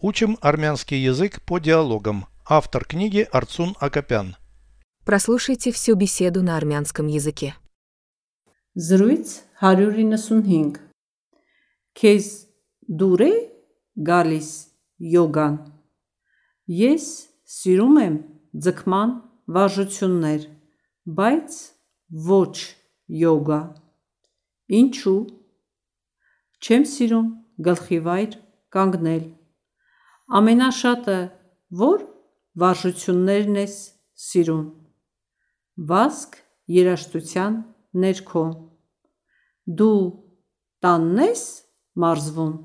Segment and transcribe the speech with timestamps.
[0.00, 2.26] Учим армянский язык по диалогам.
[2.46, 4.36] Автор книги Арцун Акопян.
[5.04, 7.56] Прослушайте всю беседу на армянском языке.
[8.76, 10.78] Զրույց 195
[11.98, 12.26] Քեզ
[12.86, 13.30] դուր է
[14.06, 14.50] գալիս
[15.02, 15.56] յոգան
[16.70, 17.06] Ես
[17.58, 18.18] սիրում եմ
[18.54, 19.16] ձգման
[19.56, 20.46] վարժություններ,
[21.18, 21.58] բայց
[22.28, 22.54] ոչ
[23.22, 23.60] յոգա
[24.78, 25.18] Ինչու
[26.62, 27.28] Չեմ սիրում
[27.66, 28.38] գլխի վայր
[28.78, 29.24] կանգնել
[30.39, 31.17] Ամենաշատը
[31.83, 32.05] որ
[32.63, 33.75] վարժություններն ես
[34.27, 34.65] սիրում
[35.89, 36.37] Վազք
[36.77, 37.59] երաժշտության
[38.03, 38.45] ներքո
[39.81, 40.03] Դու
[40.85, 41.43] տանն ես
[42.03, 42.55] մարզվում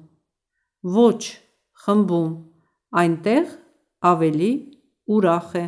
[0.99, 1.23] Ոչ
[1.85, 2.33] խմբում
[3.03, 3.53] Այնտեղ
[4.13, 4.53] ավելի
[5.19, 5.67] ուրախ է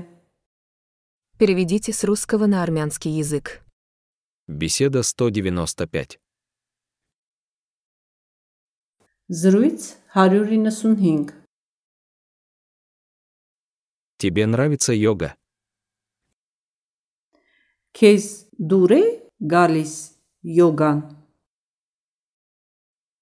[1.40, 3.62] Переведите с русского на армянский язык.
[4.46, 6.20] Беседа 195.
[9.30, 11.43] Զրույց 195
[14.24, 15.36] Тебе нравится йога?
[17.96, 18.26] Քեզ
[18.58, 19.02] դուր է
[19.52, 19.94] գալիս
[20.56, 21.00] յոգան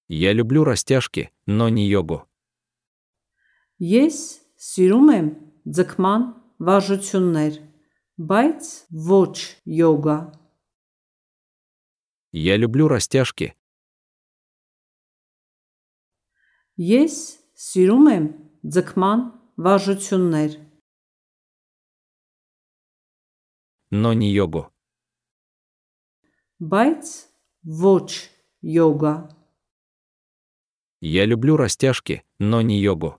[0.09, 2.25] Я люблю растяжки, но не йогу.
[3.79, 5.27] Ես սիրում եմ
[5.65, 6.25] ձգման
[6.59, 7.61] վարժություններ,
[8.17, 8.73] բայց
[9.09, 10.17] ոչ յոգա
[12.31, 13.53] Я люблю растяжки,
[16.79, 17.15] Ես
[17.59, 18.25] սիրում եմ
[18.63, 19.23] ձգման
[19.59, 20.53] վարժություններ,
[23.93, 24.69] но не йогу.
[26.59, 27.05] բայց
[27.63, 28.29] ոչ
[28.61, 29.15] յոգա
[31.01, 33.15] Я люблю растяжки, но не йогу.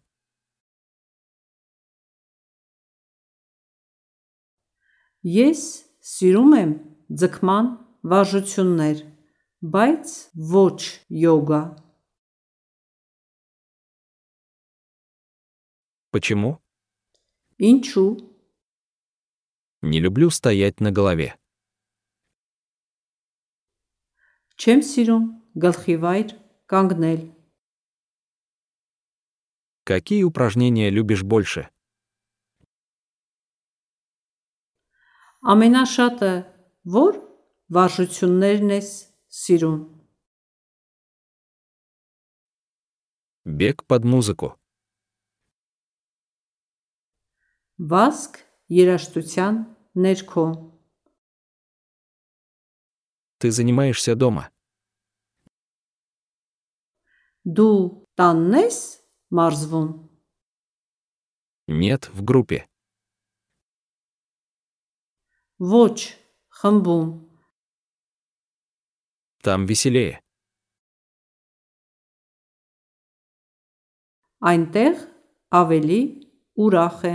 [5.24, 6.72] Ես սիրում եմ
[7.08, 7.66] ձգման
[8.04, 9.04] վարժություններ,
[9.64, 10.06] բայց
[10.52, 11.62] ոչ յոգա
[16.10, 16.58] Почему?
[17.60, 18.33] Ինչու
[19.84, 21.36] Не люблю стоять на голове.
[24.60, 26.32] Չեմ սիրում գլխի վայր
[26.68, 27.20] կանգնել
[29.90, 31.70] Какие упражнения любишь больше?
[35.40, 36.32] Ամենաշատը
[36.84, 37.16] որ
[37.72, 38.90] վարժություններն ես
[39.40, 39.80] սիրում
[43.48, 44.52] Бег под музыку.
[47.80, 49.64] Վազք երաշտության
[49.94, 50.44] ներքո
[53.40, 54.50] Ты занимаешься дома.
[57.40, 58.78] Դու տանն ես
[59.32, 59.90] մարզվում
[61.70, 62.68] Нет, в группе.
[65.58, 65.96] Ոչ
[66.60, 67.08] խմբում
[69.40, 70.20] Там веселее.
[74.40, 75.00] Այնտեղ
[75.52, 76.00] ավելի
[76.60, 77.14] ուրախ է